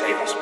save. 0.00 0.39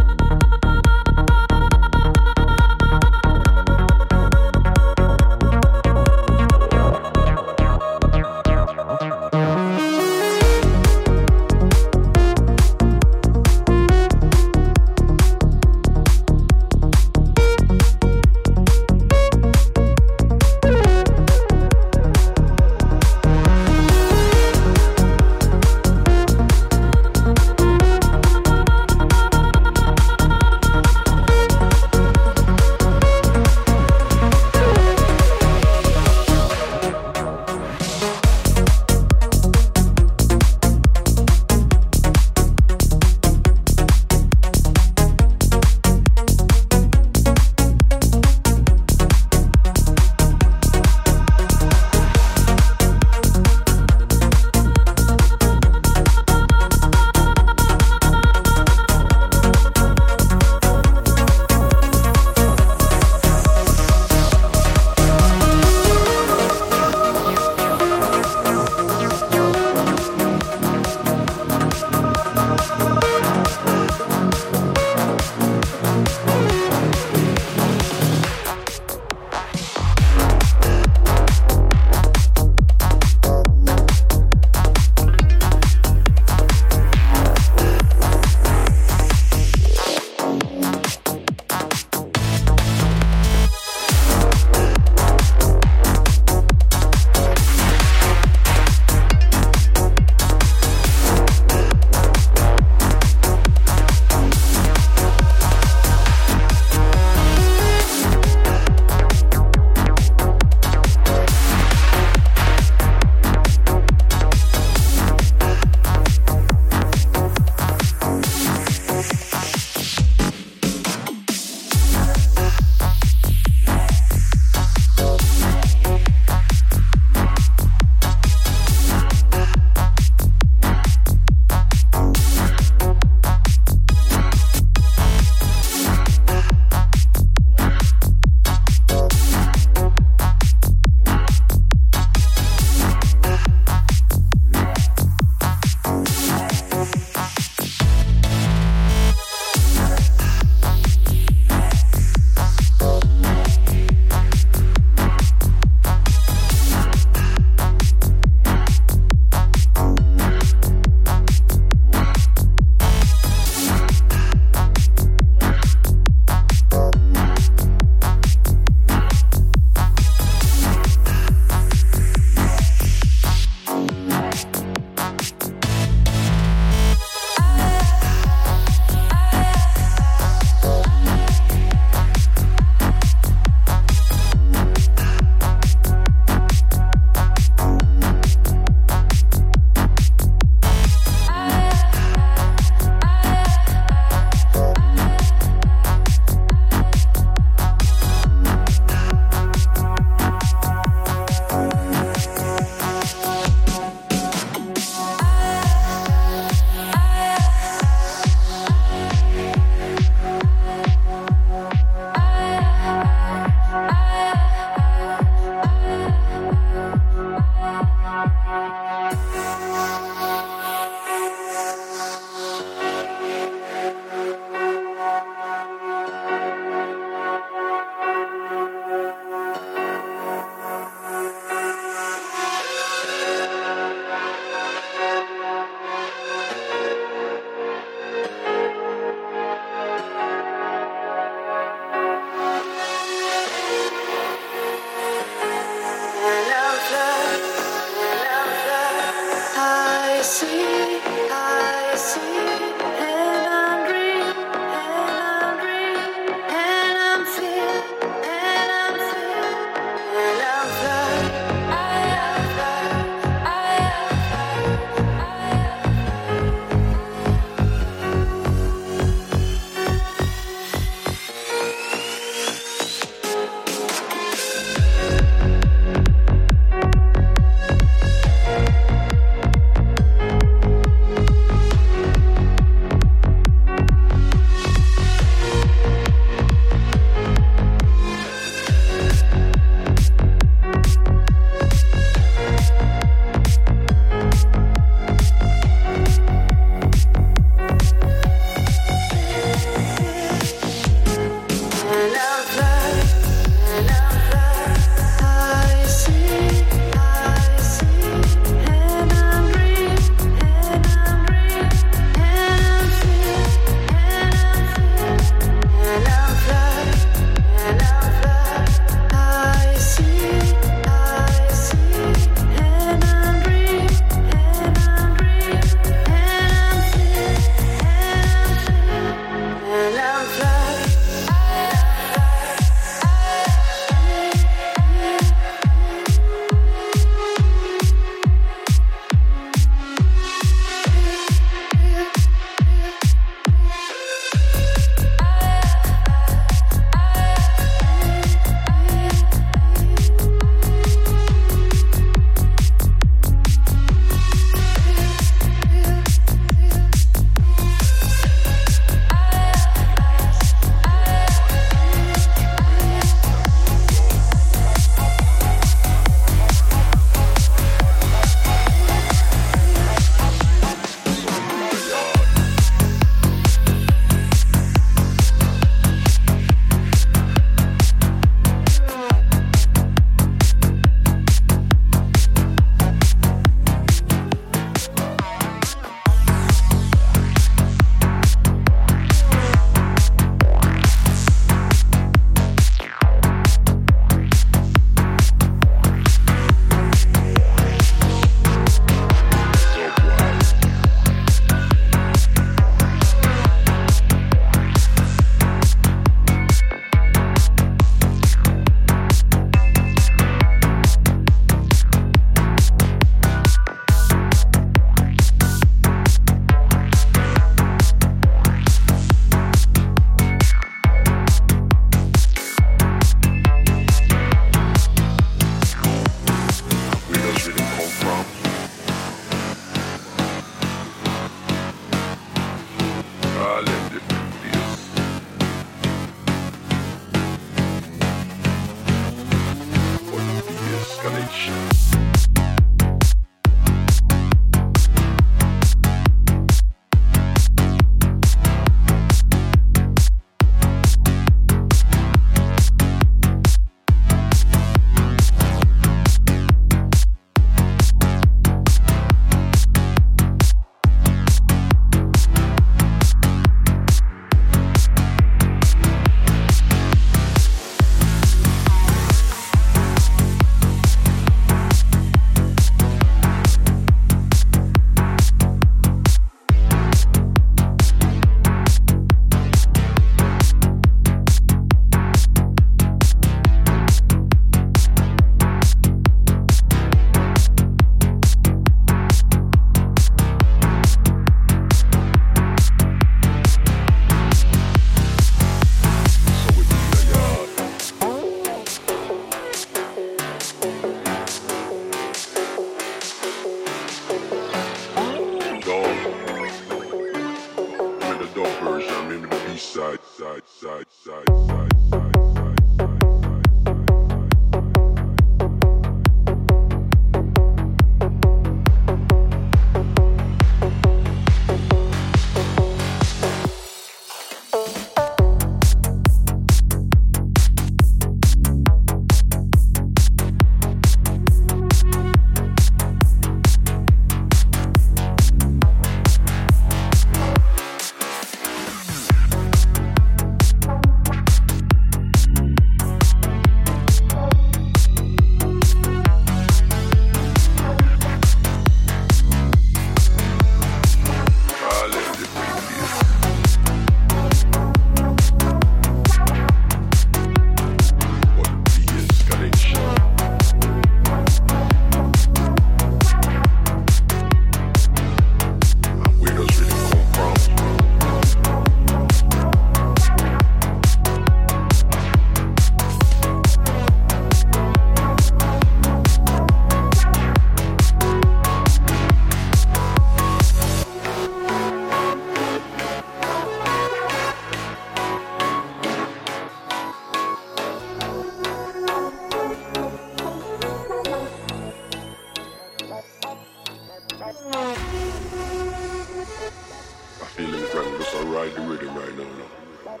the 598.60 598.72
rhythm 598.72 598.94
right 598.94 599.16
now. 599.16 599.24
No? 599.24 600.00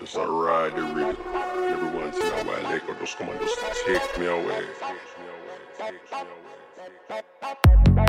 Just 0.00 0.16
I 0.16 0.24
ride 0.24 0.76
the 0.76 0.82
rhythm. 0.82 1.16
Every 1.34 1.98
once 1.98 2.16
in 2.16 2.22
a 2.22 2.44
while, 2.44 2.66
echo 2.66 2.94
just 2.94 3.18
come 3.18 3.28
and 3.28 3.40
just 3.40 3.58
take 3.86 4.18
me 4.18 4.26
away. 4.26 4.64
take 4.78 4.94
me 5.18 5.26
away. 5.26 5.58
Take 5.78 5.92
me 5.92 6.20
away. 6.20 7.24
Take 7.40 7.86
me 7.86 7.92
away. 7.92 8.07